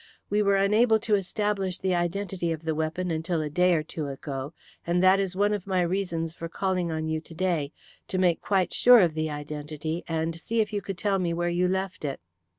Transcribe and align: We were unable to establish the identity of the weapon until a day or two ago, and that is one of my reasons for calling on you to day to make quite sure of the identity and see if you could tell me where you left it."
We 0.31 0.41
were 0.41 0.55
unable 0.55 0.97
to 1.01 1.13
establish 1.13 1.77
the 1.77 1.93
identity 1.93 2.51
of 2.51 2.63
the 2.63 2.73
weapon 2.73 3.11
until 3.11 3.39
a 3.39 3.51
day 3.51 3.75
or 3.75 3.83
two 3.83 4.07
ago, 4.07 4.51
and 4.83 5.03
that 5.03 5.19
is 5.19 5.35
one 5.35 5.53
of 5.53 5.67
my 5.67 5.81
reasons 5.81 6.33
for 6.33 6.49
calling 6.49 6.91
on 6.91 7.07
you 7.07 7.21
to 7.21 7.33
day 7.35 7.71
to 8.07 8.17
make 8.17 8.41
quite 8.41 8.73
sure 8.73 8.97
of 9.01 9.13
the 9.13 9.29
identity 9.29 10.03
and 10.07 10.35
see 10.35 10.59
if 10.59 10.73
you 10.73 10.81
could 10.81 10.97
tell 10.97 11.19
me 11.19 11.35
where 11.35 11.49
you 11.49 11.67
left 11.67 12.03
it." 12.03 12.19